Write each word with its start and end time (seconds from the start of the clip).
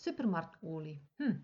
Supermarktolie. 0.00 1.08
Hm, 1.16 1.38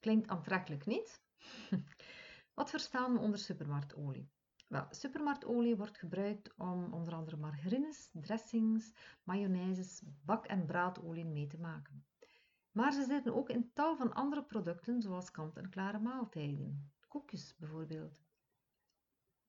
klinkt 0.00 0.28
aantrekkelijk 0.28 0.86
niet? 0.86 1.22
Wat 2.54 2.70
verstaan 2.70 3.12
we 3.12 3.18
onder 3.18 3.38
supermarktolie? 3.38 4.30
Wel, 4.68 4.86
supermarktolie 4.90 5.76
wordt 5.76 5.98
gebruikt 5.98 6.54
om 6.56 6.92
onder 6.92 7.14
andere 7.14 7.36
margarines, 7.36 8.08
dressings, 8.12 8.92
mayonaises, 9.24 10.02
bak- 10.24 10.46
en 10.46 10.66
braadolie 10.66 11.24
mee 11.24 11.46
te 11.46 11.58
maken. 11.58 12.06
Maar 12.70 12.92
ze 12.92 13.04
zitten 13.04 13.34
ook 13.34 13.48
in 13.48 13.70
tal 13.72 13.96
van 13.96 14.12
andere 14.12 14.44
producten 14.44 15.02
zoals 15.02 15.30
kant-en-klare 15.30 15.98
maaltijden, 15.98 16.92
koekjes 17.08 17.56
bijvoorbeeld. 17.58 18.24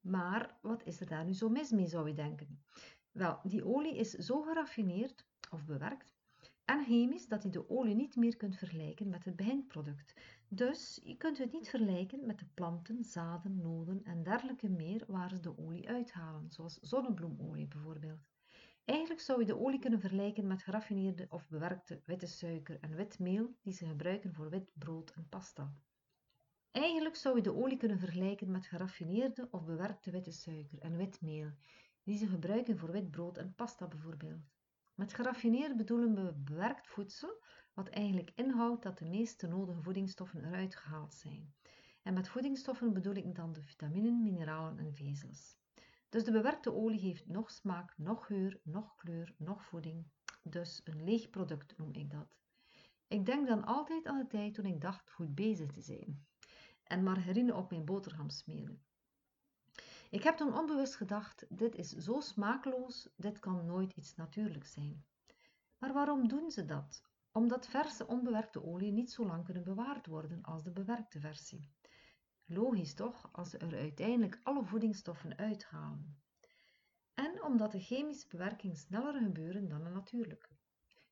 Maar 0.00 0.58
wat 0.62 0.84
is 0.84 1.00
er 1.00 1.06
daar 1.06 1.24
nu 1.24 1.34
zo 1.34 1.48
mis 1.48 1.70
mee, 1.70 1.86
zou 1.86 2.08
je 2.08 2.14
denken? 2.14 2.64
Wel, 3.10 3.40
die 3.42 3.64
olie 3.64 3.96
is 3.96 4.10
zo 4.10 4.42
geraffineerd 4.42 5.26
of 5.50 5.64
bewerkt 5.64 6.20
en 6.64 6.84
chemisch 6.84 7.28
dat 7.28 7.42
je 7.42 7.50
de 7.50 7.70
olie 7.70 7.94
niet 7.94 8.16
meer 8.16 8.36
kunt 8.36 8.56
vergelijken 8.56 9.08
met 9.08 9.24
het 9.24 9.36
beginproduct. 9.36 10.14
Dus 10.48 11.00
je 11.04 11.16
kunt 11.16 11.38
het 11.38 11.52
niet 11.52 11.68
vergelijken 11.68 12.26
met 12.26 12.38
de 12.38 12.46
planten, 12.54 13.04
zaden, 13.04 13.60
noden 13.60 14.04
en 14.04 14.22
dergelijke 14.22 14.68
meer 14.68 15.04
waar 15.06 15.30
ze 15.30 15.40
de 15.40 15.58
olie 15.58 15.88
uithalen, 15.88 16.50
zoals 16.50 16.78
zonnebloemolie 16.80 17.68
bijvoorbeeld. 17.68 18.30
Eigenlijk 18.84 19.20
zou 19.20 19.40
je 19.40 19.46
de 19.46 19.58
olie 19.58 19.78
kunnen 19.78 20.00
vergelijken 20.00 20.46
met 20.46 20.62
geraffineerde 20.62 21.26
of 21.28 21.48
bewerkte 21.48 22.00
witte 22.04 22.26
suiker 22.26 22.80
en 22.80 22.96
wit 22.96 23.18
meel 23.18 23.56
die 23.62 23.72
ze 23.72 23.86
gebruiken 23.86 24.34
voor 24.34 24.50
wit 24.50 24.72
brood 24.74 25.10
en 25.10 25.28
pasta. 25.28 25.74
Eigenlijk 26.70 27.16
zou 27.16 27.36
je 27.36 27.42
de 27.42 27.54
olie 27.54 27.76
kunnen 27.76 27.98
vergelijken 27.98 28.50
met 28.50 28.66
geraffineerde 28.66 29.48
of 29.50 29.64
bewerkte 29.64 30.10
witte 30.10 30.30
suiker 30.30 30.78
en 30.78 30.96
wit 30.96 31.20
meel 31.20 31.50
die 32.02 32.16
ze 32.16 32.26
gebruiken 32.26 32.78
voor 32.78 32.90
wit 32.90 33.10
brood 33.10 33.38
en 33.38 33.54
pasta 33.54 33.88
bijvoorbeeld. 33.88 34.50
Met 35.02 35.14
geraffineerd 35.14 35.76
bedoelen 35.76 36.14
we 36.14 36.32
bewerkt 36.34 36.88
voedsel, 36.88 37.42
wat 37.74 37.88
eigenlijk 37.88 38.30
inhoudt 38.34 38.82
dat 38.82 38.98
de 38.98 39.04
meeste 39.04 39.46
nodige 39.46 39.82
voedingsstoffen 39.82 40.44
eruit 40.44 40.76
gehaald 40.76 41.14
zijn. 41.14 41.54
En 42.02 42.14
met 42.14 42.28
voedingsstoffen 42.28 42.92
bedoel 42.92 43.14
ik 43.14 43.34
dan 43.34 43.52
de 43.52 43.62
vitaminen, 43.62 44.22
mineralen 44.22 44.78
en 44.78 44.94
vezels. 44.94 45.56
Dus 46.08 46.24
de 46.24 46.32
bewerkte 46.32 46.72
olie 46.72 47.00
heeft 47.00 47.26
nog 47.26 47.50
smaak, 47.50 47.94
nog 47.96 48.26
geur, 48.26 48.60
nog 48.64 48.94
kleur, 48.96 49.34
nog 49.38 49.64
voeding. 49.64 50.06
Dus 50.42 50.80
een 50.84 51.04
leeg 51.04 51.30
product 51.30 51.76
noem 51.76 51.92
ik 51.92 52.10
dat. 52.10 52.36
Ik 53.08 53.26
denk 53.26 53.46
dan 53.46 53.64
altijd 53.64 54.06
aan 54.06 54.18
de 54.18 54.26
tijd 54.26 54.54
toen 54.54 54.66
ik 54.66 54.80
dacht 54.80 55.10
goed 55.10 55.34
bezig 55.34 55.72
te 55.72 55.80
zijn. 55.80 56.26
En 56.84 57.02
margarine 57.02 57.54
op 57.54 57.70
mijn 57.70 57.84
boterham 57.84 58.30
smeren. 58.30 58.82
Ik 60.12 60.22
heb 60.22 60.36
toen 60.36 60.58
onbewust 60.58 60.96
gedacht, 60.96 61.46
dit 61.48 61.74
is 61.74 61.90
zo 61.90 62.20
smakeloos, 62.20 63.08
dit 63.16 63.38
kan 63.38 63.66
nooit 63.66 63.92
iets 63.92 64.14
natuurlijks 64.14 64.72
zijn. 64.72 65.04
Maar 65.78 65.92
waarom 65.92 66.28
doen 66.28 66.50
ze 66.50 66.64
dat? 66.64 67.02
Omdat 67.30 67.66
verse 67.66 68.06
onbewerkte 68.06 68.64
olie 68.64 68.92
niet 68.92 69.10
zo 69.10 69.26
lang 69.26 69.44
kunnen 69.44 69.64
bewaard 69.64 70.06
worden 70.06 70.42
als 70.42 70.62
de 70.62 70.70
bewerkte 70.70 71.20
versie. 71.20 71.70
Logisch 72.44 72.94
toch, 72.94 73.28
als 73.32 73.50
ze 73.50 73.58
er 73.58 73.78
uiteindelijk 73.78 74.40
alle 74.42 74.64
voedingsstoffen 74.64 75.38
uithalen. 75.38 76.20
En 77.14 77.42
omdat 77.42 77.72
de 77.72 77.80
chemische 77.80 78.28
bewerking 78.28 78.76
sneller 78.78 79.14
gebeuren 79.14 79.68
dan 79.68 79.84
de 79.84 79.90
natuurlijke. 79.90 80.56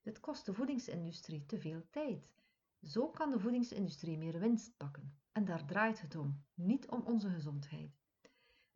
Dit 0.02 0.20
kost 0.20 0.46
de 0.46 0.54
voedingsindustrie 0.54 1.46
te 1.46 1.58
veel 1.58 1.82
tijd. 1.90 2.34
Zo 2.82 3.08
kan 3.08 3.30
de 3.30 3.38
voedingsindustrie 3.38 4.18
meer 4.18 4.38
winst 4.38 4.76
pakken. 4.76 5.18
En 5.32 5.44
daar 5.44 5.66
draait 5.66 6.00
het 6.00 6.16
om, 6.16 6.44
niet 6.54 6.88
om 6.88 7.00
onze 7.00 7.30
gezondheid. 7.30 8.00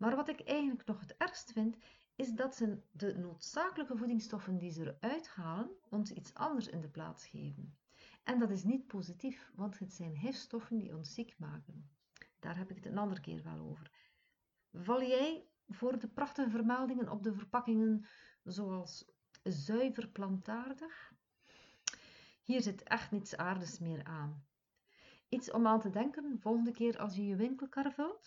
Maar 0.05 0.17
wat 0.17 0.29
ik 0.29 0.41
eigenlijk 0.41 0.87
nog 0.87 1.01
het 1.01 1.17
ergst 1.17 1.53
vind, 1.53 1.77
is 2.15 2.33
dat 2.33 2.57
ze 2.57 2.79
de 2.91 3.19
noodzakelijke 3.19 3.97
voedingsstoffen 3.97 4.59
die 4.59 4.71
ze 4.71 4.97
eruit 5.01 5.29
halen, 5.29 5.71
ons 5.89 6.11
iets 6.11 6.35
anders 6.35 6.67
in 6.67 6.81
de 6.81 6.89
plaats 6.89 7.27
geven. 7.27 7.77
En 8.25 8.39
dat 8.39 8.51
is 8.51 8.65
niet 8.65 8.87
positief, 8.87 9.53
want 9.55 9.79
het 9.79 9.93
zijn 9.93 10.17
gifstoffen 10.17 10.79
die 10.79 10.97
ons 10.97 11.15
ziek 11.15 11.39
maken. 11.39 11.91
Daar 12.41 12.57
heb 12.57 12.71
ik 12.71 12.77
het 12.77 12.87
een 12.87 12.99
andere 12.99 13.21
keer 13.21 13.43
wel 13.43 13.59
over. 13.59 13.91
Val 14.73 15.03
jij 15.03 15.47
voor 15.69 15.99
de 15.99 16.09
prachtige 16.09 16.51
vermeldingen 16.51 17.09
op 17.09 17.23
de 17.23 17.35
verpakkingen 17.35 18.07
zoals 18.43 19.11
zuiver 19.43 20.09
plantaardig? 20.09 21.13
Hier 22.43 22.63
zit 22.63 22.83
echt 22.83 23.11
niets 23.11 23.37
aardigs 23.37 23.79
meer 23.79 24.05
aan. 24.05 24.45
Iets 25.29 25.51
om 25.51 25.67
aan 25.67 25.81
te 25.81 25.91
denken 25.91 26.41
volgende 26.41 26.73
keer 26.73 26.99
als 26.99 27.17
je 27.17 27.27
je 27.27 27.37
winkelkar 27.37 27.93
vult? 27.93 28.23